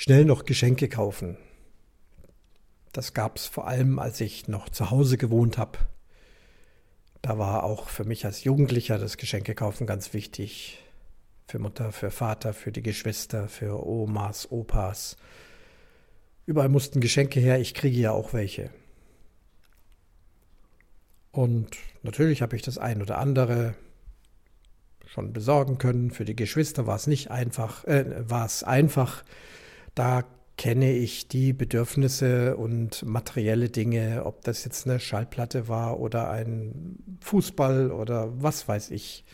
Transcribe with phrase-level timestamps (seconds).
[0.00, 1.36] schnell noch Geschenke kaufen.
[2.92, 5.78] Das gab es vor allem, als ich noch zu Hause gewohnt habe.
[7.20, 10.82] Da war auch für mich als Jugendlicher das Geschenkekaufen ganz wichtig.
[11.46, 15.18] Für Mutter, für Vater, für die Geschwister, für Omas, Opas.
[16.46, 18.70] Überall mussten Geschenke her, ich kriege ja auch welche.
[21.30, 23.74] Und natürlich habe ich das ein oder andere
[25.04, 26.10] schon besorgen können.
[26.10, 29.24] Für die Geschwister war es nicht einfach, äh, war es einfach.
[29.94, 30.24] Da
[30.56, 37.18] kenne ich die Bedürfnisse und materielle Dinge, ob das jetzt eine Schallplatte war oder ein
[37.22, 39.24] Fußball oder was weiß ich.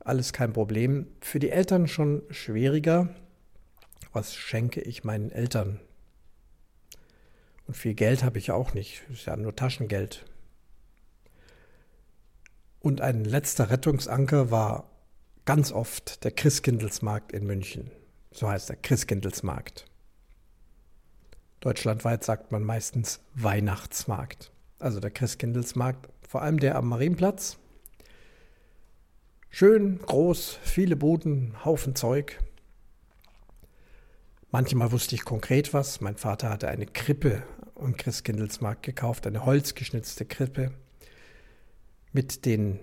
[0.00, 1.06] Alles kein Problem.
[1.20, 3.14] Für die Eltern schon schwieriger.
[4.12, 5.80] Was schenke ich meinen Eltern?
[7.66, 9.02] Und viel Geld habe ich auch nicht.
[9.12, 10.24] Ist ja nur Taschengeld.
[12.80, 14.90] Und ein letzter Rettungsanker war
[15.44, 17.90] ganz oft der Christkindlesmarkt in München.
[18.34, 19.84] So heißt der Christkindlesmarkt.
[21.60, 24.50] Deutschlandweit sagt man meistens Weihnachtsmarkt.
[24.80, 27.58] Also der Christkindlesmarkt, vor allem der am Marienplatz.
[29.50, 32.40] Schön, groß, viele Buden, Haufen Zeug.
[34.50, 36.00] Manchmal wusste ich konkret was.
[36.00, 37.44] Mein Vater hatte eine Krippe
[37.76, 40.72] am Christkindlesmarkt gekauft, eine holzgeschnitzte Krippe
[42.12, 42.80] mit den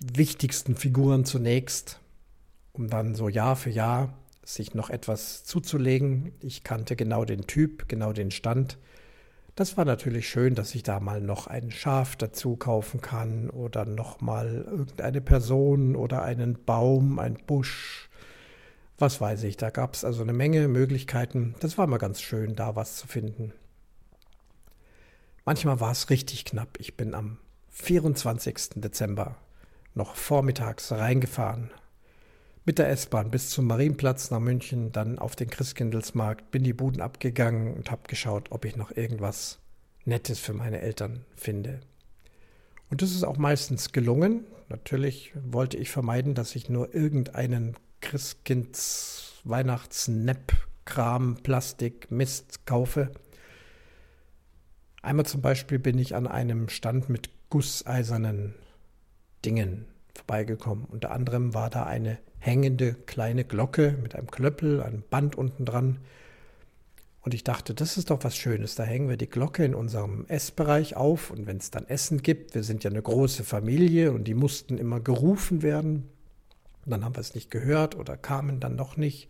[0.00, 1.98] wichtigsten Figuren zunächst,
[2.72, 4.19] um dann so Jahr für Jahr
[4.54, 6.32] sich noch etwas zuzulegen.
[6.40, 8.78] Ich kannte genau den Typ, genau den Stand.
[9.56, 13.84] Das war natürlich schön, dass ich da mal noch ein Schaf dazu kaufen kann oder
[13.84, 18.08] noch mal irgendeine Person oder einen Baum, ein Busch.
[18.98, 21.54] Was weiß ich, da gab es also eine Menge Möglichkeiten.
[21.60, 23.52] Das war immer ganz schön, da was zu finden.
[25.44, 26.78] Manchmal war es richtig knapp.
[26.78, 27.38] Ich bin am
[27.70, 28.70] 24.
[28.76, 29.36] Dezember
[29.94, 31.70] noch vormittags reingefahren.
[32.70, 37.00] Mit der S-Bahn bis zum Marienplatz nach München, dann auf den Christkindlesmarkt, bin die Buden
[37.00, 39.58] abgegangen und habe geschaut, ob ich noch irgendwas
[40.04, 41.80] Nettes für meine Eltern finde.
[42.88, 44.44] Und das ist auch meistens gelungen.
[44.68, 50.52] Natürlich wollte ich vermeiden, dass ich nur irgendeinen Christkinds Weihnachtsnepp
[50.84, 53.10] Kram, Plastik, Mist kaufe.
[55.02, 58.54] Einmal zum Beispiel bin ich an einem Stand mit gusseisernen
[59.44, 60.84] Dingen vorbeigekommen.
[60.84, 65.98] Unter anderem war da eine hängende kleine Glocke mit einem Klöppel, einem Band unten dran.
[67.22, 68.74] Und ich dachte, das ist doch was Schönes.
[68.74, 71.30] Da hängen wir die Glocke in unserem Essbereich auf.
[71.30, 74.78] Und wenn es dann Essen gibt, wir sind ja eine große Familie und die mussten
[74.78, 76.08] immer gerufen werden.
[76.84, 79.28] Und dann haben wir es nicht gehört oder kamen dann noch nicht.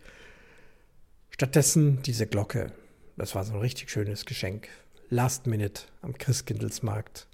[1.29, 2.71] Stattdessen diese Glocke.
[3.17, 4.69] Das war so ein richtig schönes Geschenk.
[5.09, 7.27] Last Minute am Christkindlesmarkt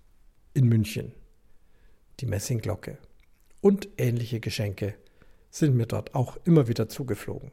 [0.55, 1.11] in München.
[2.19, 2.97] Die Messingglocke
[3.67, 4.93] und ähnliche Geschenke
[5.49, 7.51] sind mir dort auch immer wieder zugeflogen.